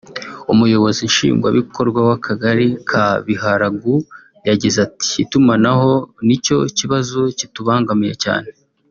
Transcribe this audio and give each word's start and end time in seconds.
Umunyamabanga 0.51 1.07
Nshingwabikorwa 1.09 1.99
w’Akagari 2.07 2.67
ka 2.89 3.05
Biharagu 3.25 3.95
yagize 4.47 4.77
ati 4.87 5.11
“Itumanaho 5.23 5.91
ni 6.27 6.37
cyo 6.45 6.57
kibazo 6.77 7.19
kitubangamiye 7.37 8.15
cyane 8.23 8.49